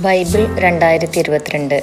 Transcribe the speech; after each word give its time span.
Bible 0.00 0.60
രണ്ടായിരത്തി 0.60 1.18
ഇരുപത്തിരണ്ട് 1.18 1.82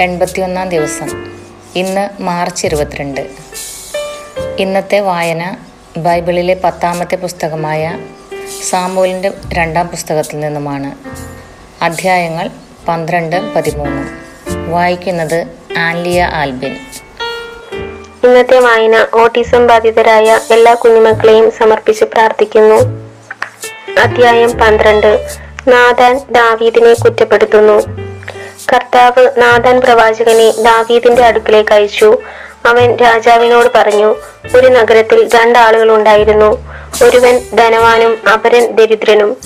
എൺപത്തിയൊന്നാം 0.00 0.68
ദിവസം 0.68 1.32
ഇന്ന് 1.76 2.22
മാർച്ച് 2.22 2.66
ഇരുപത്തിരണ്ട്. 2.66 3.28
ഇന്നത്തെ 4.58 5.00
വായന 5.00 5.56
ബൈബിളിലെ 5.96 6.60
പത്താമത്തെ 6.64 7.16
പുസ്തകമായ 7.16 7.98
സാമൂലിന്റെ 8.70 9.32
രണ്ടാം 9.52 9.88
പുസ്തകത്തിൽ 9.88 10.40
നിന്നുമാണ്. 10.40 10.94
അധ്യായങ്ങൾ 11.84 12.50
പന്ത്രണ്ട് 12.88 13.54
പതിമൂന്ന്. 13.54 14.08
വായിക്കുന്നത് 14.70 15.46
ആൻലിയ 15.78 16.22
ആൽബിൻ. 16.22 16.76
ഇന്നത്തെ 18.24 18.58
വായന 18.58 19.06
ഓട്ടിസം 19.14 19.66
ബാധിതരായ 19.66 20.40
എല്ലാ 20.50 20.74
കുഞ്ഞുമക്കളെയും 20.74 21.50
സമർപ്പിച്ച് 21.50 22.04
പ്രാർത്ഥിക്കുന്നു. 22.04 23.08
അധ്യായം 24.00 24.58
പന്ത്രണ്ട്. 24.58 25.41
നാഥാൻ 25.68 26.20
ദാവീദിനെ 26.30 26.94
കുറ്റപ്പെടുത്തുന്നു. 26.94 27.82
കർത്താവ് 28.72 29.30
നാഥാൻ 29.38 29.80
പ്രവാചകനെ 29.80 30.50
ദാവീദിന്റെ 30.50 31.24
അടുക്കിലേക്ക് 31.24 31.72
അയച്ചു. 31.72 32.18
അവൻ 32.66 32.96
രാജാവിനോട് 32.96 33.68
പറഞ്ഞു 33.74 34.14
ഒരു 34.56 34.66
നഗരത്തിൽ 34.66 35.28
രണ്ടാളുകൾ 35.34 35.90
ഉണ്ടായിരുന്നു. 35.92 36.68
ഒരുവൻ 37.04 37.42
ധനവാനും 37.54 38.18
അപരൻ 38.32 38.72
ദരിദ്രനും. 38.72 39.36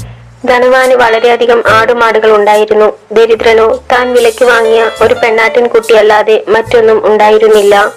ധനവാന് 0.44 0.94
വളരെയധികം 0.94 1.62
ആടുമാടുകൾ 1.68 2.30
ഉണ്ടായിരുന്നു. 2.36 2.92
ദരിദ്രനോ 3.12 3.82
താൻ 3.92 4.14
വിലയ്ക്ക് 4.14 4.44
വാങ്ങിയ 4.44 4.90
ഒരു 5.02 5.14
പെണ്ണാട്ടിൻ 5.14 5.66
കുട്ടിയല്ലാതെ 5.66 6.44
മറ്റൊന്നും 6.48 7.06
ഉണ്ടായിരുന്നില്ല. 7.06 7.92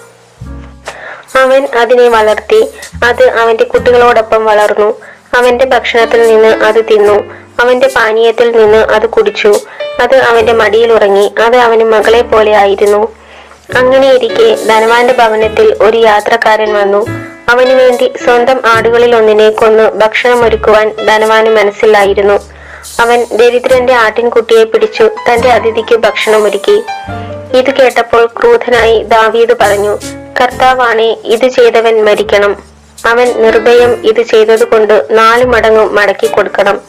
അവൻ 1.40 1.68
അതിനെ 1.78 2.08
വളർത്തി 2.08 2.68
അത് 3.04 3.30
അവന്റെ 3.30 3.64
കുട്ടികളോടൊപ്പം 3.64 4.44
വളർന്നു. 4.44 5.00
അവന്റെ 5.36 5.64
ഭക്ഷണത്തിൽ 5.64 6.26
നിന്ന് 6.26 6.48
അത് 6.48 6.84
തിന്നു. 6.84 7.49
അവന്റെ 7.60 7.88
പാനീയത്തിൽ 7.96 8.50
നിന്ന് 8.56 8.78
അത് 8.78 9.06
കുടിച്ചു. 9.06 9.60
അത് 10.02 10.16
അവന്റെ 10.16 10.52
മടിയിൽ 10.52 10.92
ഉറങ്ങി. 10.92 11.32
അത് 11.44 11.56
അവന് 11.56 11.84
മകളെ 11.84 12.22
പോലെ 12.22 12.52
ആയിരുന്നു. 12.56 13.08
അങ്ങനെയിരിക്കെ 13.76 14.66
ധനവാന്റെ 14.68 15.12
ഭവനത്തിൽ 15.12 15.76
ഒരു 15.80 15.98
യാത്രക്കാരൻ 15.98 16.74
വന്നു. 16.74 17.06
അവന് 17.48 17.70
വേണ്ടി 17.70 18.12
സ്വന്തം 18.24 18.60
ആടുകളിൽ 18.66 19.16
ഒന്നിനെ 19.16 19.50
കൊന്ന് 19.50 19.90
ഭക്ഷണം 19.90 20.44
ഒരുക്കുവാൻ 20.44 20.88
ധനവാന് 21.06 21.50
മനസ്സിലായിരുന്നു. 21.50 22.40
അവൻ 23.00 23.26
ദരിദ്രന്റെ 23.32 23.92
ആട്ടിൻകുട്ടിയെ 23.92 24.64
പിടിച്ചു 24.64 25.02
തന്റെ 25.02 25.48
അതിഥിക്ക് 25.48 25.96
ഭക്ഷണമൊരുക്കി 25.96 26.82
ഇത് 27.56 27.70
കേട്ടപ്പോൾ 27.70 28.26
ക്രൂധനായി 28.26 29.02
ദാവീദ് 29.02 29.56
പറഞ്ഞു 29.60 29.98
കർത്താവാണെ 30.40 31.16
ഇത് 31.24 31.48
ചെയ്തവൻ 31.48 32.04
മരിക്കണം. 32.04 32.62
അവൻ 33.06 33.42
നിർഭയം 33.42 34.06
ഇത് 34.06 34.22
ചെയ്തതുകൊണ്ട് 34.22 35.06
നാല് 35.10 35.44
മടങ്ങും 35.44 35.94
മടക്കി 35.94 36.26
കൊടുക്കണം. 36.26 36.80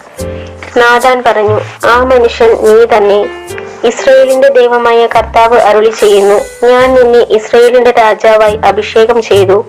നാദാൻ 0.78 1.24
പറഞ്ഞു 1.26 1.62
ആ 1.86 2.04
മനുഷ്യൻ 2.04 2.50
നീ 2.50 2.98
തന്നെ. 2.98 3.48
ഇസ്രയേലിന്റെ 3.84 4.48
ദൈവമായ 4.48 5.08
കർത്താവ് 5.08 5.60
അരുളി 5.60 5.90
ചെയ്യുന്നു. 5.90 6.68
ഞാൻ 6.68 6.94
നിന്നെ 6.94 7.20
ഇസ്രയേലിന്റെ 7.20 7.92
രാജാവായി 7.92 8.60
അഭിഷേകം 8.66 9.22
ചെയ്തു. 9.22 9.66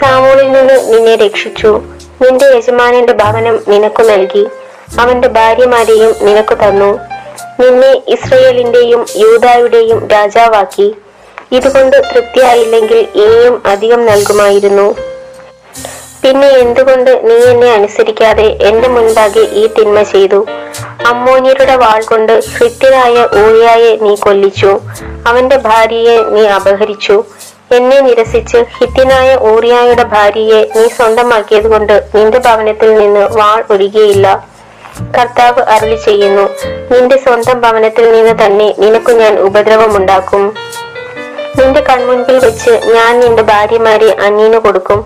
സാമൂളിൽ 0.00 0.52
നിന്ന് 0.52 0.92
നിന്നെ 0.92 1.16
രക്ഷിച്ചു. 1.16 1.80
നിന്റെ 2.22 2.46
യജമാനന്റെ 2.56 3.12
ഭവനം 3.12 3.64
നിനക്കു 3.68 4.02
നൽകി. 4.02 4.46
അവന്റെ 5.00 5.28
ഭാര്യമാരെയും 5.28 6.14
നിനക്കു 6.22 6.54
തന്നു. 6.54 6.98
നിന്നെ 7.60 8.02
ഇസ്രയേലിന്റെയും 8.08 9.06
യൂതായുടെയും 9.16 10.08
രാജാവാക്കി. 10.08 10.94
ഇതുകൊണ്ട് 11.52 11.96
തൃപ്തിയായില്ലെങ്കിൽ 11.96 13.08
ഇനിയും 13.14 13.62
അധികം 13.66 14.06
നൽകുമായിരുന്നു. 14.06 14.94
പിന്നെ 16.22 16.48
എന്തുകൊണ്ട് 16.62 17.10
നീ 17.28 17.36
എന്നെ 17.50 17.68
അനുസരിക്കാതെ 17.72 18.46
എന്റെ 18.68 18.88
മുൻപാകെ 18.88 19.44
ഈ 19.60 19.62
തിന്മ 19.66 20.02
ചെയ്തു? 20.02 20.40
അമ്മോനിയരുടെ 21.06 21.76
വാൾ 21.76 22.00
കൊണ്ട് 22.04 22.32
ഹൃത്യരായ 22.54 23.16
ഊയായെ 23.42 23.92
നീ 24.02 24.12
കൊല്ലിച്ചു. 24.14 24.80
അവന്റെ 25.26 25.56
ഭാര്യയെ 25.56 26.16
നീ 26.34 26.42
അപഹരിച്ചു. 26.46 27.16
എന്നെ 27.76 28.00
നിരസിച്ച് 28.00 28.58
ഹിത്യനായ 28.76 29.38
ഊറിയായുടെ 29.50 30.04
ഭാര്യയെ 30.04 30.60
നീ 30.76 30.88
സ്വന്തമാക്കിയത് 30.88 31.68
കൊണ്ട് 31.68 31.96
നിന്റെ 32.14 32.38
ഭവനത്തിൽ 32.38 32.94
നിന്ന് 32.94 33.24
വാൾ 33.38 33.64
ഒഴുകിയില്ല. 33.70 34.26
കർത്താവ് 35.16 35.62
അരുളി 35.74 35.98
ചെയ്യുന്നു 36.06 36.44
നിന്റെ 36.92 37.16
സ്വന്തം 37.16 37.60
ഭവനത്തിൽ 37.60 38.06
നിന്ന് 38.12 38.34
തന്നെ 38.44 38.74
നിനക്ക് 38.78 39.12
ഞാൻ 39.12 39.38
ഉപദ്രവമുണ്ടാക്കും. 39.38 40.44
നിന്റെ 41.58 41.80
കൺമുൻപിൽ 41.80 42.38
വെച്ച് 42.44 42.70
ഞാൻ 42.96 43.20
നിന്റെ 43.20 43.42
ഭാര്യമാരെ 43.42 44.16
അന്യന് 44.26 44.58
കൊടുക്കും. 44.58 45.00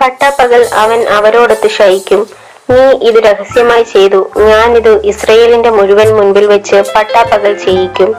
പട്ടാപ്പകൽ 0.00 0.68
അവൻ 0.74 1.08
അവരോടൊത്ത് 1.08 1.68
ശയിക്കും. 1.68 2.30
നീ 2.70 3.08
ഇത് 3.08 3.24
രഹസ്യമായി 3.24 3.82
ചെയ്തു. 3.82 4.30
ഞാനിത് 4.38 5.02
ഇസ്രയേലിന്റെ 5.02 5.70
മുഴുവൻ 5.70 6.16
മുൻപിൽ 6.16 6.46
വെച്ച് 6.46 6.82
പട്ടാപ്പകൽ 6.96 7.54
ചെയ്യിക്കും. 7.54 8.14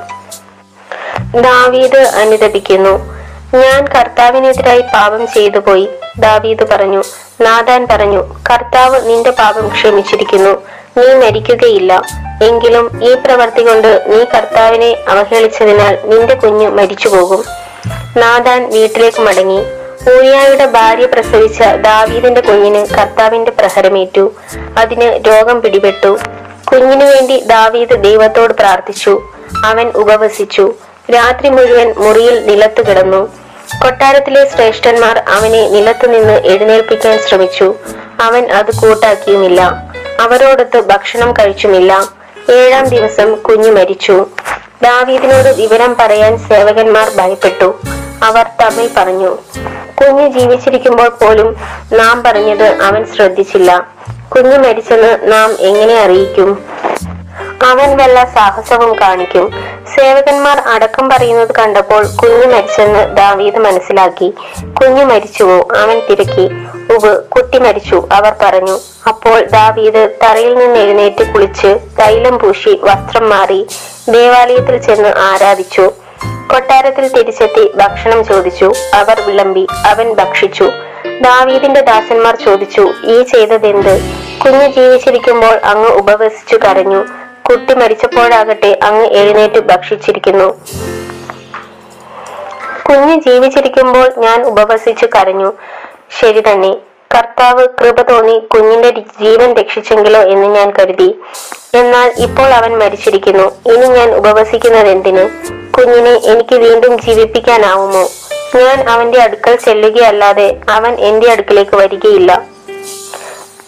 ദാവീദ് 1.41 1.97
അനുദപിക്കുന്നു 1.97 3.17
ഞാൻ 3.55 3.87
കർത്താവിനെതിരായി 3.87 4.81
പാപം 4.81 5.27
ചെയ്തു 5.27 5.59
പോയി 5.59 5.89
ദാവീദ് 6.19 6.67
പറഞ്ഞു. 6.71 7.03
നാദാൻ 7.41 7.87
പറഞ്ഞു 7.91 8.35
കർത്താവ് 8.49 9.09
നിന്റെ 9.09 9.29
പാപം 9.29 9.67
ക്ഷമിച്ചിരിക്കുന്നു. 9.67 10.53
നീ 10.97 11.13
മരിക്കുകയില്ല. 11.13 12.01
എങ്കിലും 12.43 13.03
ഈ 13.03 13.13
പ്രവർത്തി 13.13 13.63
കൊണ്ട് 13.63 14.03
നീ 14.07 14.23
കർത്താവിനെ 14.23 14.97
അവഹേളിച്ചതിനാൽ 15.07 15.99
നിന്റെ 16.03 16.33
കുഞ്ഞ് 16.33 16.67
മരിച്ചു 16.69 17.09
പോകും 17.09 17.45
നാദാൻ 18.17 18.69
വീട്ടിലേക്ക് 18.71 19.21
മടങ്ങി. 19.21 19.63
ഊയായുടെ 20.09 20.66
ഭാര്യ 20.66 21.06
പ്രസവിച്ച 21.06 21.63
ദാവീദിന്റെ 21.63 22.41
കുഞ്ഞിന് 22.41 22.88
കർത്താവിന്റെ 22.88 23.51
പ്രഹരമേറ്റു. 23.51 24.31
അതിന് 24.78 25.07
രോഗം 25.28 25.62
പിടിപെട്ടു. 25.62 26.19
കുഞ്ഞിനു 26.72 27.06
വേണ്ടി 27.06 27.44
ദാവീദ് 27.45 28.03
ദൈവത്തോട് 28.03 28.53
പ്രാർത്ഥിച്ചു. 28.53 29.22
അവൻ 29.66 29.88
ഉപവസിച്ചു. 29.96 30.73
രാത്രി 31.13 31.50
മുഴുവൻ 31.50 31.94
മുറിയിൽ 31.97 32.46
നിലത്ത് 32.47 32.88
കിടന്നു. 32.88 33.22
കൊട്ടാരത്തിലെ 33.84 34.51
ശ്രേഷ്ഠന്മാർ 34.56 35.17
അവനെ 35.17 35.69
നിലത്തുനിന്ന് 35.69 36.34
എഴുന്നേൽപ്പിക്കാൻ 36.34 37.19
ശ്രമിച്ചു. 37.19 37.75
അവൻ 38.22 38.51
അത് 38.51 38.72
കൂട്ടാക്കിയുമില്ല. 38.81 39.62
അവരോടൊത്ത് 40.19 40.81
ഭക്ഷണം 40.88 41.34
കഴിച്ചുമില്ല. 41.34 42.09
ഏഴാം 42.51 42.85
ദിവസം 42.85 43.35
കുഞ്ഞു 43.35 43.72
മരിച്ചു. 43.72 44.25
ദാവീദിനോട് 44.81 45.50
വിവരം 45.50 45.96
പറയാൻ 46.00 46.38
സേവകന്മാർ 46.38 47.12
ഭയപ്പെട്ടു. 47.17 47.79
അവർ 48.23 48.46
തമ്മിൽ 48.62 48.90
പറഞ്ഞു 48.97 49.38
കുഞ്ഞ് 50.02 50.40
ജീവിച്ചിരിക്കുമ്പോൾ 50.40 51.09
പോലും 51.09 51.56
നാം 51.91 52.24
പറഞ്ഞത് 52.24 52.68
അവൻ 52.81 53.06
ശ്രദ്ധിച്ചില്ല. 53.06 53.72
കുഞ്ഞ് 54.35 54.58
മരിച്ചെന്ന് 54.58 55.31
നാം 55.31 55.56
എങ്ങനെ 55.59 55.96
അറിയിക്കും? 56.03 56.50
അവൻ 57.66 57.97
വല്ല 57.97 58.18
സാഹസവും 58.35 58.91
കാണിക്കും. 59.02 59.46
സേവകന്മാർ 59.96 60.58
അടക്കം 60.59 61.09
പറയുന്നത് 61.09 61.52
കണ്ടപ്പോൾ 61.56 62.03
കുഞ്ഞു 62.22 62.47
മരിച്ചെന്ന് 62.56 63.16
ദാവീദ് 63.16 63.58
മനസ്സിലാക്കി. 63.58 64.34
കുഞ്ഞു 64.81 65.06
മരിച്ചുവോ? 65.06 65.68
അവൻ 65.81 66.02
തിരക്കി. 66.09 66.47
ഉവ് 66.96 67.22
കുട്ടി 67.24 67.59
മരിച്ചു 67.59 68.08
അവർ 68.12 68.35
പറഞ്ഞു. 68.41 68.79
അപ്പോൾ 69.08 69.46
ദാവീദ് 69.46 70.09
തറയിൽ 70.24 70.53
നിന്ന് 70.58 70.79
എഴുന്നേറ്റ് 70.79 71.34
കുളിച്ച് 71.34 71.79
തൈലം 72.00 72.40
പൂശി 72.40 72.79
വസ്ത്രം 72.84 73.29
മാറി 73.29 73.68
ദേവാലയത്തിൽ 74.09 74.78
ചെന്ന് 74.78 75.14
ആരാധിച്ചു. 75.29 75.91
കൊട്ടാരത്തിൽ 76.51 77.07
തിരിച്ചെത്തി 77.07 77.71
ഭക്ഷണം 77.75 78.25
ചോദിച്ചു. 78.25 78.73
അവർ 78.93 79.21
വിളമ്പി 79.27 79.67
അവൻ 79.85 80.13
ഭക്ഷിച്ചു. 80.13 80.71
ദാവീദിന്റെ 81.05 81.81
ദാസന്മാർ 81.81 82.35
ചോദിച്ചു 82.35 82.93
ഈ 83.03 83.23
ചെയ്തതെന്ത്? 83.23 84.01
കുഞ്ഞ് 84.41 84.67
ജീവിച്ചിരിക്കുമ്പോൾ 84.67 85.55
അങ്ങ് 85.63 85.89
ഉപവസിച്ചു 85.89 86.55
കരഞ്ഞു. 86.55 87.05
കുട്ടി 87.49 87.73
മരിച്ചപ്പോഴാകട്ടെ 87.73 88.79
അങ്ങ് 88.83 89.05
എഴുന്നേറ്റ് 89.05 89.59
ഭക്ഷിച്ചിരിക്കുന്നു. 89.59 90.47
കുഞ്ഞ് 92.89 93.16
ജീവിച്ചിരിക്കുമ്പോൾ 93.16 94.13
ഞാൻ 94.17 94.45
ഉപവസിച്ചു 94.45 95.05
കരഞ്ഞു. 95.05 95.53
ശരി 96.19 96.41
തന്നെ. 96.41 96.77
കർത്താവ് 97.16 97.67
കൃപ 97.81 98.01
തോന്നി 98.01 98.47
കുഞ്ഞിന്റെ 98.53 98.89
ജീവൻ 98.89 99.53
രക്ഷിച്ചെങ്കിലോ 99.53 100.19
എന്ന് 100.19 100.47
ഞാൻ 100.47 100.73
കരുതി. 100.79 101.19
എന്നാൽ 101.73 102.13
ഇപ്പോൾ 102.17 102.49
അവൻ 102.53 102.77
മരിച്ചിരിക്കുന്നു. 102.77 103.47
ഇനി 103.73 103.87
ഞാൻ 103.87 104.09
ഉപവസിക്കുന്നത് 104.16 104.87
എന്തിന് 104.87 105.56
കുഞ്ഞിനെ 105.78 106.12
എനിക്ക് 106.12 106.56
വീണ്ടും 106.56 107.00
ജീവിപ്പിക്കാനാവുമോ? 107.00 108.09
ഞാൻ 108.56 108.90
അവന്റെ 108.90 109.22
അടുക്കൽ 109.22 109.56
ചെല്ലുകയല്ലാതെ 109.56 110.56
അവൻ 110.70 110.96
എന്റെ 111.00 111.32
അടുക്കലേക്ക് 111.32 111.76
വരികയില്ല. 111.76 112.46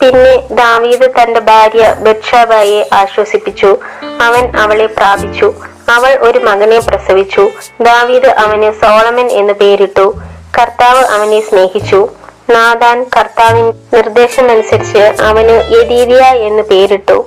പിന്നെ 0.02 0.44
ദാവീദ് 0.52 1.10
തന്റെ 1.22 1.40
ഭാര്യ 1.40 1.96
ബക്ഷാബായെ 2.00 2.90
ആശ്വസിപ്പിച്ചു. 2.94 3.78
അവൻ 4.22 4.58
അവളെ 4.58 4.86
പ്രാപിച്ചു. 4.86 5.54
അവൾ 5.90 6.18
ഒരു 6.22 6.40
മകനെ 6.40 6.80
പ്രസവിച്ചു. 6.80 7.50
ദാവീദ് 7.82 8.26
അവന് 8.26 8.72
സോളമൻ 8.72 9.28
എന്ന് 9.32 9.54
പേരിട്ടു. 9.54 10.14
കർത്താവ് 10.62 11.04
അവനെ 11.04 11.40
സ്നേഹിച്ചു. 11.42 12.08
നാദാൻ 12.50 13.04
കർത്താവിന്റെ 13.04 13.96
നിർദ്ദേശമനുസരിച്ച് 13.96 15.22
അവന് 15.22 15.74
യദീരിയ 15.74 16.22
എന്ന് 16.48 16.64
പേരിട്ടു. 16.64 17.26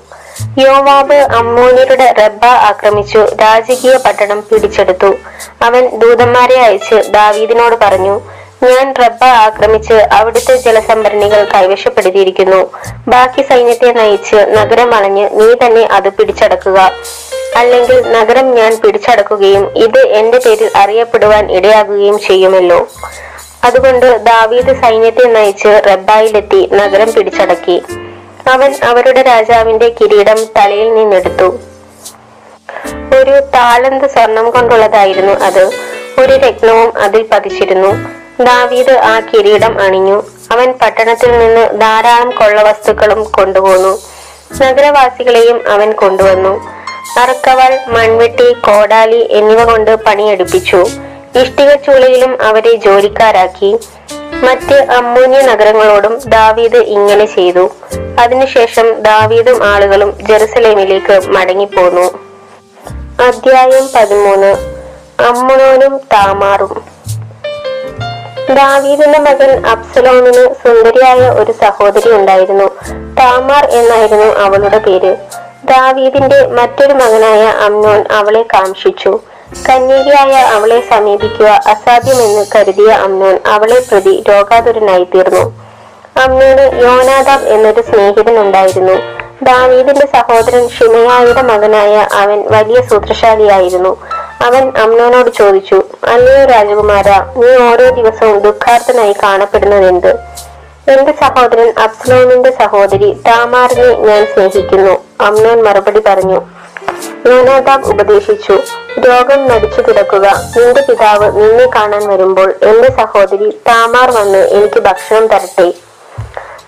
യോവാബ് 0.58 1.14
അമ്മൂനിയരുടെ 1.14 2.14
റബ്ബ 2.18 2.44
ആക്രമിച്ചു. 2.44 3.18
രാജകീയ 3.18 3.96
പട്ടണം 3.96 4.44
പിടിച്ചെടുത്തു. 4.50 5.14
അവൻ 5.62 5.98
ദൂതന്മാരെ 5.98 6.60
അയച്ച് 6.60 6.94
ദാവീദിനോട് 6.94 7.76
പറഞ്ഞു 7.82 8.20
ഞാൻ 8.62 8.94
റബ്ബ 9.02 9.24
ആക്രമിച്ച് 9.24 9.92
അവിടുത്തെ 9.92 10.56
ജലസംഭരണികൾ 10.56 11.48
കൈവശപ്പെടുത്തിയിരിക്കുന്നു. 11.54 12.70
ബാക്കി 13.08 13.42
സൈന്യത്തെ 13.42 13.92
നയിച്ച് 13.92 14.36
നഗരം 14.36 14.94
അളഞ്ഞ് 14.94 15.28
നീ 15.32 15.54
തന്നെ 15.66 15.82
അത് 15.92 16.08
പിടിച്ചടക്കുക. 16.08 16.92
അല്ലെങ്കിൽ 17.56 18.12
നഗരം 18.12 18.54
ഞാൻ 18.54 18.80
പിടിച്ചടക്കുകയും 18.84 19.78
ഇത് 19.78 19.98
എന്റെ 19.98 20.38
പേരിൽ 20.38 20.70
അറിയപ്പെടുവാൻ 20.76 21.52
ഇടയാകുകയും 21.52 22.18
ചെയ്യുമല്ലോ. 22.18 22.88
അതുകൊണ്ട് 23.64 24.24
ദാവീദ് 24.24 24.80
സൈന്യത്തെ 24.82 25.24
നയിച്ച് 25.26 25.82
റബ്ബായിലെത്തി 25.86 26.68
നഗരം 26.72 27.12
പിടിച്ചടക്കി. 27.12 27.82
അവൻ 28.50 28.74
അവരുടെ 28.84 29.22
രാജാവിന്റെ 29.22 29.88
കിരീടം 29.88 30.44
തലയിൽ 30.44 30.94
നിന്നെടുത്തു. 30.94 31.58
ഒരു 33.16 33.40
താളന്ത് 33.40 34.10
സ്വർണം 34.10 34.50
കൊണ്ടുള്ളതായിരുന്നു 34.50 35.32
അത്. 35.32 35.64
ഒരു 36.18 36.32
രത്നവും 36.32 36.98
അതിൽ 36.98 37.26
പതിച്ചിരുന്നു. 37.32 38.08
ദാവീദ് 38.42 38.90
ആ 38.90 39.20
കിരീടം 39.20 39.80
അണിഞ്ഞു. 39.80 40.22
അവൻ 40.52 40.72
പട്ടണത്തിൽ 40.72 41.38
നിന്ന് 41.38 41.80
ധാരാളം 41.80 42.30
കൊള്ള 42.30 42.62
വസ്തുക്കളും 42.62 43.24
കൊണ്ടുപോന്നു. 43.24 43.98
നഗരവാസികളെയും 44.62 45.68
അവൻ 45.68 45.92
കൊണ്ടുവന്നു. 45.92 46.68
അറക്കവൾ 47.20 47.78
മൺവെട്ടി 47.88 48.52
കോടാലി 48.52 49.28
എന്നിവ 49.30 49.64
കൊണ്ട് 49.64 49.96
പണിയെടുപ്പിച്ചു. 49.96 50.76
ഇഷ്ടിക 51.38 51.74
ചൂളയിലും 51.74 52.42
അവരെ 52.42 52.76
ജോലിക്കാരാക്കി. 52.76 53.78
മറ്റ് 54.42 54.74
അമ്മൂന്യ 54.74 55.40
നഗരങ്ങളോടും 55.40 56.20
ദാവീദ് 56.26 56.76
ഇങ്ങനെ 56.76 57.24
ചെയ്തു. 57.24 57.68
അതിനുശേഷം 58.20 59.02
ദാവീദും 59.02 59.64
ആളുകളും 59.64 60.18
ജെറുസലേമിലേക്ക് 60.22 61.28
മടങ്ങിപ്പോന്നു. 61.28 62.18
അധ്യായം 63.26 63.88
പതിമൂന്ന്. 63.94 64.82
അമ്മുനോനും 65.22 65.98
താമാറും. 65.98 66.84
ദാവീദിന്റെ 68.54 69.18
മകൻ 69.18 69.66
അബ്സലോമിന് 69.66 70.54
സുന്ദരിയായ 70.64 71.30
ഒരു 71.30 71.52
സഹോദരി 71.52 72.12
ഉണ്ടായിരുന്നു. 72.12 72.64
താമാർ 73.14 73.64
എന്നായിരുന്നു 73.64 74.26
അവളുടെ 74.26 74.78
പേര്. 74.78 75.16
ദാവീദിന്റെ 75.64 76.46
മറ്റൊരു 76.46 76.92
മകനായ 76.92 77.42
അമ്നോൻ 77.46 78.04
അവളെ 78.10 78.42
കാംക്ഷിച്ചു. 78.42 79.20
കന്യകയായ 79.68 80.34
അവളെ 80.56 80.82
സമീപിക്കുക 80.90 81.48
അസാധ്യമെന്ന് 81.72 82.44
കരുതിയ 82.54 82.90
അമ്നോൻ 82.92 83.38
അവളെ 83.46 83.78
പ്രതി 83.90 84.24
രോഗാതുരനായി 84.28 85.04
തീർന്നു 85.14 85.52
അമ്നോന് 86.22 86.64
യോനാദാബ് 86.84 87.46
എന്നൊരു 87.46 87.80
സ്നേഹിതൻ 87.80 88.38
ഉണ്ടായിരുന്നു 88.38 88.96
ദാവീദിന്റെ 89.42 90.06
സഹോദരൻ 90.14 90.68
ഷിമയായുടെ 90.68 91.42
മകനായ 91.42 92.06
അവൻ 92.12 92.44
വലിയ 92.48 92.82
സൂത്രശാലിയായിരുന്നു. 92.90 93.96
അവൻ 94.46 94.72
അമ്നോനോട് 94.82 95.30
ചോദിച്ചു 95.30 95.84
അല്ലയോ 96.04 96.44
രാജകുമാര 96.44 97.08
നീ 97.36 97.50
ഓരോ 97.70 97.90
ദിവസവും 97.90 98.38
ദുഃഖാർത്ഥനായി 98.38 99.14
കാണപ്പെടുന്നതെന്ത്? 99.22 100.18
എന്റെ 100.92 101.12
സഹോദരൻ 101.20 101.72
അബ്സലോമിന്റെ 101.78 102.50
സഹോദരി 102.50 103.20
താമാറിനെ 103.26 103.90
ഞാൻ 103.94 104.26
സ്നേഹിക്കുന്നു 104.34 105.00
അമ്നോൻ 105.20 105.62
മറുപടി 105.62 106.02
പറഞ്ഞു. 106.06 106.40
യോനാദാബ് 107.26 107.86
ഉപദേശിച്ചു. 107.86 108.52
രോഗം 109.08 109.48
നടിച്ചു 109.48 109.80
കിടക്കുക. 109.80 110.26
നിന്റെ 110.56 110.82
പിതാവ് 110.88 111.26
നിന്നെ 111.40 111.66
കാണാൻ 111.66 112.08
വരുമ്പോൾ 112.08 112.54
എന്റെ 112.62 112.90
സഹോദരി 112.98 113.50
താമാർ 113.68 114.10
വന്ന് 114.10 114.38
എനിക്ക് 114.38 114.80
ഭക്ഷണം 114.80 115.26
തരട്ടെ. 115.26 115.72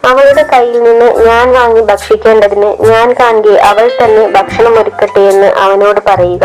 അവളുടെ 0.08 0.42
കയ്യിൽ 0.42 0.82
നിന്ന് 0.82 1.26
ഞാൻ 1.26 1.52
വാങ്ങി 1.52 1.80
ഭക്ഷിക്കേണ്ടതിന് 1.80 2.76
ഞാൻ 2.80 3.14
കാണുകെ 3.20 3.60
അവൾ 3.60 3.90
തന്നെ 4.02 4.28
ഭക്ഷണം 4.28 4.80
ഒരുക്കട്ടെ 4.82 5.20
എന്ന് 5.20 5.46
അവനോട് 5.46 6.00
പറയുക. 6.06 6.44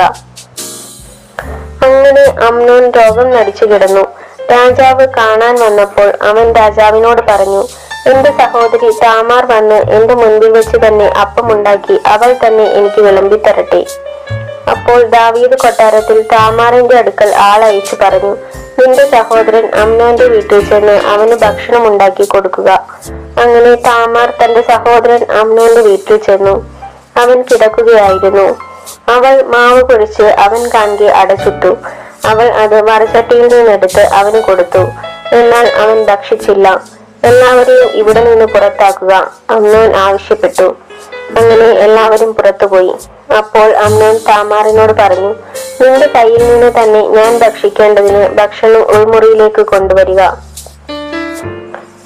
അങ്ങനെ 1.85 2.23
അമ്നോൻ 2.47 2.91
രോഗം 2.91 3.29
നടിച്ചു 3.31 3.65
കിടന്നു. 3.65 4.05
രാജാവ് 4.51 5.07
കാണാൻ 5.17 5.59
വന്നപ്പോൾ 5.59 6.13
അവൻ 6.21 6.55
രാജാവിനോട് 6.55 7.21
പറഞ്ഞു 7.29 7.63
എന്റെ 8.07 8.31
സഹോദരി 8.37 8.89
താമാർ 9.03 9.45
വന്ന് 9.45 9.75
എന്റെ 9.75 10.15
മുൻപിൽ 10.15 10.51
വെച്ച് 10.51 10.77
തന്നെ 10.87 11.05
അപ്പമുണ്ടാക്കി 11.05 11.99
അവൾ 12.05 12.35
തന്നെ 12.45 12.63
എനിക്ക് 12.63 13.01
വിളമ്പി 13.01 13.35
തരട്ടെ 13.35 13.85
അപ്പോൾ 14.71 15.03
ദാവീദ് 15.03 15.57
കൊട്ടാരത്തിൽ 15.59 16.21
താമാറിന്റെ 16.21 16.97
അടുക്കൽ 16.97 17.35
ആളയച്ചു 17.35 17.95
പറഞ്ഞു 18.01 18.37
നിന്റെ 18.79 19.09
സഹോദരൻ 19.09 19.71
അമ്നോന്റെ 19.75 20.25
വീട്ടിൽ 20.25 20.69
ചെന്ന് 20.69 20.91
അവന് 20.91 21.35
ഭക്ഷണം 21.35 21.87
ഉണ്ടാക്കി 21.87 22.25
കൊടുക്കുക. 22.25 22.85
അങ്ങനെ 23.41 23.75
താമാർ 23.75 24.33
തന്റെ 24.43 24.61
സഹോദരൻ 24.61 25.25
അമ്നോന്റെ 25.39 25.81
വീട്ടിൽ 25.81 26.17
ചെന്നു. 26.17 26.65
അവൻ 27.17 27.41
കിടക്കുകയായിരുന്നു. 27.41 28.57
അവൾ 29.09 29.43
മാവ് 29.43 29.81
കുഴിച്ച് 29.81 30.23
അവൻ 30.23 30.69
കാണി 30.73 31.03
അടച്ചിട്ടു. 31.03 31.77
അവൾ 32.25 32.47
അത് 32.47 32.87
മറച്ചട്ടിയിൽ 32.87 33.47
നിന്നെടുത്ത് 33.47 34.07
അവന് 34.07 34.41
കൊടുത്തു. 34.41 34.79
എന്നാൽ 35.31 35.67
അവൻ 35.67 36.05
ഭക്ഷിച്ചില്ല. 36.05 36.81
എല്ലാവരെയും 37.23 37.89
ഇവിടെ 37.91 38.21
നിന്ന് 38.23 38.45
പുറത്താക്കുക 38.45 39.31
അമ്നോൻ 39.49 39.95
ആവശ്യപ്പെട്ടു. 39.95 40.75
അങ്ങനെ 41.39 41.65
എല്ലാവരും 41.65 42.33
പുറത്തുപോയി. 42.33 42.93
അപ്പോൾ 43.37 43.75
അമ്നോൻ 43.75 44.19
താമാറിനോട് 44.27 44.93
പറഞ്ഞു 44.93 45.35
നിന്റെ 45.81 46.07
കയ്യിൽ 46.15 46.41
നിന്ന് 46.51 46.71
തന്നെ 46.77 47.01
ഞാൻ 47.07 47.39
ഭക്ഷിക്കേണ്ടതിന് 47.39 48.29
ഭക്ഷണം 48.29 48.81
ഉൾമുറിയിലേക്ക് 48.81 49.61
കൊണ്ടുവരിക. 49.61 50.21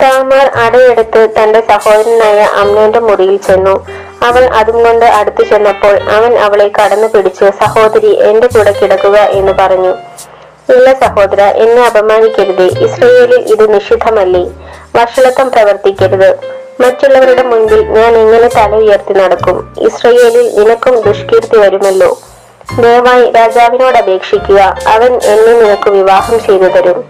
താമാർ 0.02 0.52
അടയെടുത്ത് 0.64 1.22
തന്റെ 1.38 1.64
സഹോദരനായ 1.70 2.40
അമ്നോന്റെ 2.62 3.00
മുറിയിൽ 3.00 3.38
ചെന്നു. 3.38 3.88
അവൾ 4.28 4.44
അതും 4.44 4.84
കൊണ്ട് 4.84 5.06
അടുത്തു 5.06 5.44
ചെന്നപ്പോൾ 5.44 5.96
അവൻ 6.18 6.38
അവളെ 6.38 6.68
കടന്നു 6.68 7.08
പിടിച്ച് 7.08 7.46
സഹോദരി 7.64 8.12
എന്റെ 8.30 8.48
കൂടെ 8.48 8.72
കിടക്കുക 8.72 9.18
എന്ന് 9.18 9.52
പറഞ്ഞു. 9.52 9.94
ഇല്ല 10.70 10.94
സഹോദര 10.94 11.42
എന്നെ 11.42 11.86
അപമാനിക്കരുതേ. 11.86 12.68
ഇസ്രയേലിൽ 12.86 13.42
ഇത് 13.54 13.74
നിഷിദ്ധമല്ലേ? 13.74 14.44
വഷളത്വം 14.96 15.50
പ്രവർത്തിക്കരുത്. 15.50 16.40
മറ്റുള്ളവരുടെ 16.80 17.44
മുൻപിൽ 17.44 17.82
ഞാൻ 17.88 18.16
എങ്ങനെ 18.16 18.48
തല 18.48 18.76
ഉയർത്തി 18.76 19.14
നടക്കും. 19.14 19.74
ഇസ്രയേലിൽ 19.82 20.60
നിനക്കും 20.60 21.02
ദുഷ്കീർത്തി 21.02 21.58
വരുമല്ലോ. 21.58 22.18
ദയവായി 22.82 23.32
രാജാവിനോട് 23.32 23.98
അപേക്ഷിക്കുക. 23.98 24.60
അവൻ 24.88 25.20
എന്നെ 25.24 25.54
നിനക്ക് 25.62 25.90
വിവാഹം 25.90 26.40
ചെയ്തു 26.40 26.64
തരും. 26.64 27.10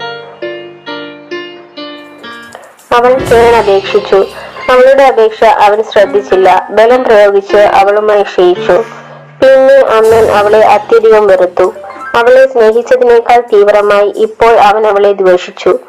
അവൾ 2.96 3.18
ചെയ്യാൻ 3.18 3.56
അപേക്ഷിച്ചു. 3.56 4.26
അവളുടെ 4.72 5.04
അപേക്ഷ 5.04 5.44
അവൻ 5.44 5.84
ശ്രദ്ധിച്ചില്ല. 5.84 6.68
ബലം 6.70 7.04
പ്രയോഗിച്ച് 7.04 7.58
അവളുമായി 7.58 8.24
ക്ഷയിച്ചു. 8.24 8.84
പിന്നെ 9.42 9.76
അമ്മൻ 9.76 10.32
അവളെ 10.32 10.66
അത്യധികം 10.66 11.28
വെറുത്തു. 11.28 11.74
അവളെ 12.16 12.48
സ്നേഹിച്ചതിനേക്കാൾ 12.48 13.40
തീവ്രമായി 13.54 14.14
ഇപ്പോൾ 14.16 14.60
അവൻ 14.60 14.88
അവളെ 14.88 15.14
ദ്വേഷിച്ചു. 15.14 15.80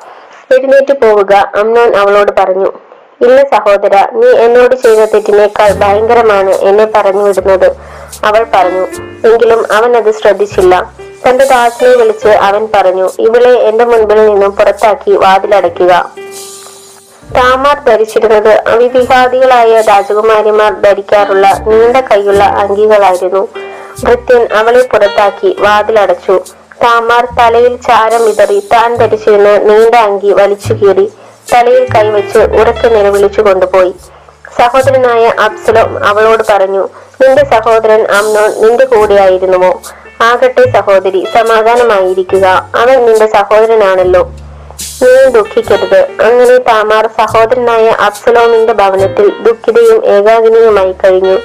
എഴുന്നേറ്റ് 0.50 0.92
പോവുക 1.00 1.32
അമ്നോൻ 1.54 1.96
അവളോട് 1.96 2.32
പറഞ്ഞു 2.40 2.70
ഇല്ല 3.20 3.42
സഹോദര 3.50 3.96
നീ 4.12 4.28
എന്നോട് 4.36 4.74
ചെയ്ത 4.74 5.04
തെറ്റിനേക്കാൾ 5.04 5.72
ഭയങ്കരമാണ് 5.72 6.50
എന്നെ 6.50 6.84
പറഞ്ഞു 6.84 7.22
വിടുന്നത് 7.22 7.68
അവൾ 8.24 8.46
പറഞ്ഞു 8.54 8.84
എങ്കിലും 9.28 9.72
അവൻ 9.72 9.96
അത് 9.96 10.12
ശ്രദ്ധിച്ചില്ല. 10.14 10.74
തന്റെ 11.24 11.44
ദാസിനെ 11.44 11.96
വിളിച്ച് 11.96 12.28
അവൻ 12.28 12.68
പറഞ്ഞു 12.74 13.06
ഇവളെ 13.18 13.52
എന്റെ 13.68 13.84
മുൻപിൽ 13.84 14.26
നിന്നും 14.26 14.52
പുറത്താക്കി 14.52 15.10
വാതിലടയ്ക്കുക 15.10 15.92
താമാർ 17.34 17.84
ധരിച്ചിരുന്നത് 17.84 18.60
അവിവിഹാദികളായ 18.66 19.80
രാജകുമാരിമാർ 19.88 20.72
ധരിക്കാറുള്ള 20.80 21.46
നീണ്ട 21.66 21.96
കൈയുള്ള 22.10 22.42
അങ്കികളായിരുന്നു. 22.44 23.42
ഭൃത്യൻ 24.00 24.48
അവളെ 24.52 24.82
പുറത്താക്കി 24.82 25.56
വാതിലടച്ചു 25.60 26.36
താമാർ 26.84 27.26
തലയിൽ 27.38 27.76
ചാരം 27.76 28.24
വിതറി 28.24 28.68
താൻ 28.72 28.96
ധരിച്ചിരുന്ന 28.96 29.58
നീണ്ട 29.58 29.94
അങ്കി 29.94 30.26
വലിച്ചു 30.26 30.72
കീറി 30.72 31.12
തലയിൽ 31.52 31.86
കൈവച്ച് 31.94 32.38
ഉറക്കെ 32.38 32.88
നിലവിളിച്ചു 32.88 33.40
കൊണ്ടുപോയി. 33.40 33.94
സഹോദരനായ 34.58 35.32
അബ്സലോം 35.38 36.04
അവളോട് 36.04 36.42
പറഞ്ഞു 36.50 36.88
നിന്റെ 37.20 37.44
സഹോദരൻ 37.44 38.02
അമ്നോൻ 38.02 38.50
നിന്റെ 38.60 38.84
കൂടെയായിരുന്നുവോ? 38.84 39.80
ആകട്ടെ 40.20 40.70
സഹോദരി 40.70 41.26
സമാധാനമായിരിക്കുക. 41.34 42.46
അവൻ 42.74 43.06
നിന്റെ 43.06 43.26
സഹോദരനാണല്ലോ. 43.26 44.30
നീ 45.02 45.30
ദുഃഖിക്കരുത്. 45.30 46.00
അങ്ങനെ 46.00 46.56
താമാർ 46.56 47.06
സഹോദരനായ 47.06 47.86
അബ്സലോമിന്റെ 47.88 48.72
ഭവനത്തിൽ 48.72 49.32
ദുഃഖിതയും 49.42 50.06
ഏകാഗിനിയുമായി 50.06 50.92
കഴിഞ്ഞു. 50.92 51.38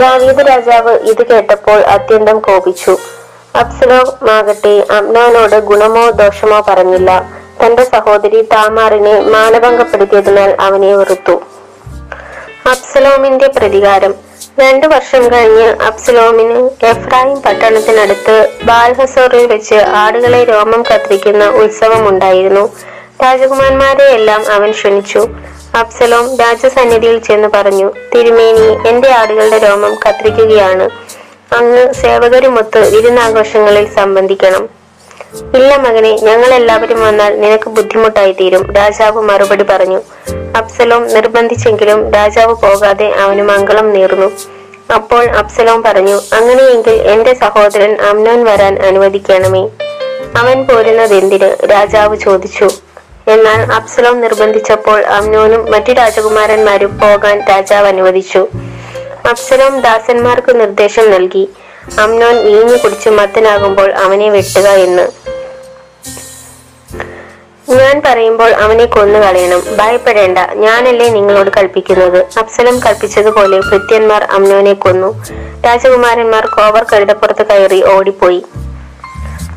ദാവീദ് 0.00 0.48
രാജാവ് 0.48 0.90
ഇത് 0.90 1.26
കേട്ടപ്പോൾ 1.26 1.80
അത്യന്തം 1.80 2.38
കോപിച്ചു. 2.38 2.98
അബ്സലോം 3.56 4.30
ആകട്ടെ 4.30 4.86
അമ്നാനോട് 4.90 5.56
ഗുണമോ 5.60 6.10
ദോഷമോ 6.10 6.64
പറഞ്ഞില്ല. 6.68 7.30
തന്റെ 7.64 7.84
സഹോദരി 7.84 8.42
താമാറിനെ 8.42 9.20
മാനഭംഗപ്പെടുത്തിയതിനാൽ 9.20 10.56
അവനെ 10.60 10.96
വെറുത്തു. 10.96 11.32
അബ്സലോമിന്റെ 12.70 13.46
പ്രതികാരം. 13.46 14.14
രണ്ടു 14.60 14.86
വർഷം 14.86 15.32
കഴിഞ്ഞ് 15.32 15.82
അബ്സലോമിന് 15.82 16.70
എഫ്രായിം 16.86 17.42
പട്ടണത്തിനടുത്ത് 17.42 18.48
ബാൽഹസോറിൽ 18.64 19.46
വെച്ച് 19.46 19.74
ആടുകളെ 19.74 20.44
രോമം 20.44 20.82
കത്തിരിക്കുന്ന 20.82 21.50
ഉത്സവമുണ്ടായിരുന്നു. 21.50 22.72
രാജകുമാരന്മാരെ 23.22 24.04
എല്ലാം 24.04 24.44
അവൻ 24.52 24.70
ക്ഷണിച്ചു. 24.70 25.28
അബ്സലോം 25.74 26.36
രാജസന്നിധിയിൽ 26.36 27.18
ചെന്ന് 27.18 27.48
പറഞ്ഞു 27.48 27.92
തിരുമേനി 28.14 28.88
എന്റെ 28.88 29.10
ആടുകളുടെ 29.10 29.58
രോമം 29.58 29.96
കത്തിരിക്കുകയാണ്. 30.08 31.05
അങ്ങ് 31.52 31.92
സേവകരുമൊത്ത് 31.92 32.94
വിരുന്നാഘോഷങ്ങളിൽ 32.94 33.94
സംബന്ധിക്കണം. 33.94 34.68
ഇല്ല 35.54 35.76
മകനെ 35.76 36.18
ഞങ്ങൾ 36.22 36.54
എല്ലാവരും 36.54 37.06
വന്നാൽ 37.06 37.40
നിനക്ക് 37.40 37.70
ബുദ്ധിമുട്ടായി 37.70 38.32
തീരും 38.32 38.72
രാജാവ് 38.72 39.22
മറുപടി 39.22 39.62
പറഞ്ഞു. 39.62 40.02
അപ്സലോം 40.56 41.14
നിർബന്ധിച്ചെങ്കിലും 41.14 42.12
രാജാവ് 42.12 42.54
പോകാതെ 42.54 43.12
അവന് 43.12 43.42
മംഗളം 43.42 43.92
നേർന്നു. 43.92 44.32
അപ്പോൾ 44.94 45.24
അപ്സലോം 45.24 45.82
പറഞ്ഞു 45.82 46.20
അങ്ങനെയെങ്കിൽ 46.32 46.92
എന്റെ 46.92 47.34
സഹോദരൻ 47.34 47.96
അമ്നോൻ 48.00 48.44
വരാൻ 48.44 48.78
അനുവദിക്കണമേ. 48.78 49.68
അവൻ 50.36 50.64
പോരുന്നതെന്തിന്? 50.64 51.70
രാജാവ് 51.72 52.16
ചോദിച്ചു. 52.16 52.70
എന്നാൽ 53.28 53.72
അപ്സലോം 53.72 54.20
നിർബന്ധിച്ചപ്പോൾ 54.20 55.04
അമ്നോനും 55.04 55.70
മറ്റു 55.70 55.92
രാജകുമാരന്മാരും 55.92 56.98
പോകാൻ 56.98 57.42
രാജാവ് 57.48 57.86
അനുവദിച്ചു. 57.86 58.48
അബ്സലോം 59.24 59.80
ദാസന്മാർക്ക് 59.80 60.60
നിർദ്ദേശം 60.60 61.10
നൽകി. 61.10 61.48
അമ്നോൻ 62.00 62.36
വീഞ്ഞു 62.36 62.76
കുടിച്ച് 62.76 63.08
മത്തനാകുമ്പോൾ 63.08 63.92
അവനെ 63.92 64.30
വെട്ടുക 64.30 64.68
എന്ന്. 64.68 65.36
ഞാൻ 67.70 68.02
പറയുമ്പോൾ 68.04 68.52
അവനെ 68.52 68.84
കൊന്നു 68.84 69.18
കളയണം 69.18 69.76
ഭയപ്പെടേണ്ട. 69.76 70.38
ഞാനല്ലേ 70.38 71.08
നിങ്ങളോട് 71.08 71.50
കൽപ്പിക്കുന്നത്. 71.56 72.26
അപ്സലം 72.38 72.80
കൽപ്പിച്ചതുപോലെ 72.80 73.60
ഭൃത്യന്മാർ 73.60 74.24
അമ്നോനെ 74.24 74.72
കൊന്നു. 74.72 75.24
രാജകുമാരന്മാർ 75.66 76.46
കോവർ 76.46 76.86
കഴുതപ്പുറത്ത് 76.92 77.46
കയറി 77.46 77.84
ഓടിപ്പോയി. 77.84 78.44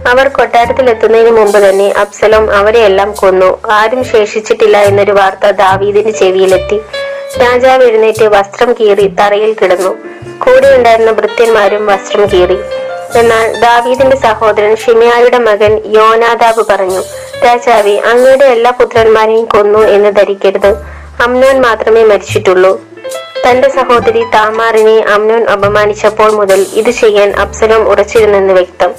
അവർ 0.08 0.28
കൊട്ടാരത്തിലെത്തുന്നതിന് 0.28 1.38
മുമ്പ് 1.38 1.70
തന്നെ 1.70 1.92
അപ്സലം 1.92 2.56
അവരെയെല്ലാം 2.56 3.12
കൊന്നു. 3.12 3.60
ആരും 3.72 4.04
ശേഷിച്ചിട്ടില്ല 4.04 4.78
എന്നൊരു 4.78 5.12
വാർത്ത 5.12 5.50
ദാവീദിന്റെ 5.50 6.12
ചെവിയിലെത്തി. 6.12 6.82
രാജാവ് 7.38 7.84
എഴുന്നേറ്റ് 7.84 8.26
വസ്ത്രം 8.26 8.74
കീറി 8.74 9.08
തറയിൽ 9.08 9.54
കിടന്നു. 9.54 9.90
കൂടെ 10.40 10.76
ഉണ്ടായിരുന്ന 10.76 11.12
ഭൃത്യന്മാരും 11.12 11.86
വസ്ത്രം 11.86 12.26
കീറി. 12.26 12.58
എന്നാൽ 13.20 13.60
ദാവീദിന്റെ 13.60 14.16
സഹോദരൻ 14.16 14.76
ഷിമിയായുടെ 14.76 15.38
മകൻ 15.38 15.82
യോനാദാബ് 15.86 16.66
പറഞ്ഞു 16.70 17.02
രാജാവി 17.46 17.92
അങ്ങയുടെ 17.92 18.46
എല്ലാ 18.46 18.72
പുത്രന്മാരെയും 18.72 19.46
കൊന്നു 19.46 19.80
എന്ന് 19.80 20.10
ധരിക്കരുത്. 20.10 20.68
അമ്നോൻ 21.24 21.62
മാത്രമേ 21.62 22.04
മരിച്ചിട്ടുള്ളൂ. 22.04 22.82
തന്റെ 23.46 23.70
സഹോദരി 23.70 24.24
താമാറിനെ 24.24 25.06
അമ്നോൻ 25.14 25.44
അപമാനിച്ചപ്പോൾ 25.44 26.32
മുതൽ 26.32 26.66
ഇത് 26.74 26.90
ചെയ്യാൻ 26.90 27.36
അബ്സലോം 27.36 27.90
ഉറച്ചിരുന്നെന്ന് 27.90 28.54
വ്യക്തം. 28.54 28.94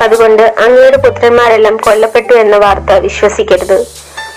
അതുകൊണ്ട് 0.00 0.42
അങ്ങയുടെ 0.42 0.96
പുത്രന്മാരെല്ലാം 0.96 1.76
കൊല്ലപ്പെട്ടു 1.76 2.34
എന്ന 2.34 2.56
വാർത്ത 2.56 2.92
വിശ്വസിക്കരുത്. 2.92 3.86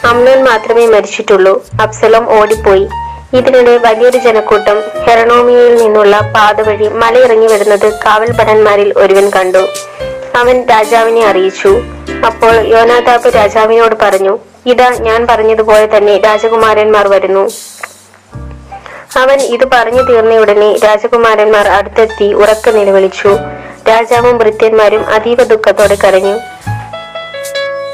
അമ്നോൻ 0.04 0.44
മാത്രമേ 0.44 0.86
മരിച്ചിട്ടുള്ളൂ. 0.86 1.66
അപ്സലം 1.84 2.40
ഓടിപ്പോയി. 2.40 2.88
ഇതിനിടെ 3.34 3.78
വലിയൊരു 3.78 4.18
ജനക്കൂട്ടം 4.18 4.84
ഹെറണോമിയയിൽ 5.08 5.76
നിന്നുള്ള 5.76 6.20
പാത 6.36 6.62
വഴി 6.62 6.88
മലയിറങ്ങി 6.88 7.48
വരുന്നത് 7.48 7.94
കാവൽഭടന്മാരിൽ 7.94 8.94
ഒരുവൻ 8.98 9.30
കണ്ടു. 9.30 9.68
അവൻ 10.36 10.66
രാജാവിനെ 10.68 11.26
അറിയിച്ചു. 11.26 11.82
അപ്പോൾ 12.26 12.56
യോനാതാപ് 12.68 13.28
രാജാവിനോട് 13.36 13.96
പറഞ്ഞു 14.02 14.40
ഇതാ 14.66 14.90
ഞാൻ 15.00 15.28
പറഞ്ഞതുപോലെ 15.28 15.98
തന്നെ 15.98 16.18
രാജകുമാരന്മാർ 16.18 17.08
വരുന്നു. 17.08 17.50
അവൻ 19.18 19.42
ഇത് 19.42 19.68
പറഞ്ഞു 19.74 20.02
തീർന്നയുടനെ 20.02 20.76
രാജകുമാരന്മാർ 20.78 21.68
അടുത്തെത്തി 21.68 22.34
ഉറക്കെ 22.34 22.72
നിലവിളിച്ചു. 22.72 23.38
രാജാവും 23.90 24.38
ഭൃത്യന്മാരും 24.38 25.06
അതീവ 25.08 25.44
ദുഃഖത്തോടെ 25.44 25.98
കരഞ്ഞു. 26.04 26.40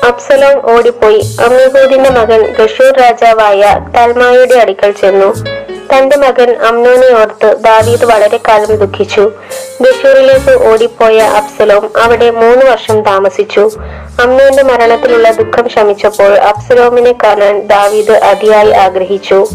അബ്സലോം 0.07 0.77
ഓടിപ്പോയി. 0.77 1.21
അമ്മീഹൂദിന്റെ 1.45 2.09
മകൻ 2.09 2.41
ഗഷൂർ 2.59 2.91
രാജാവായ 3.01 3.61
തൽമായയുടെ 3.95 4.55
അടുക്കൽ 4.55 4.91
ചെന്നു. 4.91 5.29
തന്റെ 5.91 6.17
മകൻ 6.17 6.49
അമ്നോനെ 6.67 7.09
ഓർത്ത് 7.21 7.49
ദാവീദ് 7.61 8.05
വളരെ 8.05 8.39
കാലം 8.47 8.75
ദുഃഖിച്ചു. 8.75 9.31
ഗഷൂറിലേക്ക് 9.81 10.53
ഓടിപ്പോയ 10.71 11.19
അബ്സലോം 11.19 11.91
അവിടെ 12.03 12.29
മൂന്ന് 12.31 12.65
വർഷം 12.65 13.01
താമസിച്ചു. 13.01 13.71
അമ്നോന്റെ 14.21 14.63
മരണത്തിലുള്ള 14.63 15.31
ദുഃഖം 15.31 15.69
ശമിച്ചപ്പോൾ 15.69 16.37
അബ്സലോമിനെ 16.37 17.15
കാണാൻ 17.23 17.59
ദാവീദ് 17.67 18.11
അതിയായി 18.11 18.71
ആഗ്രഹിച്ചു. 18.71 19.47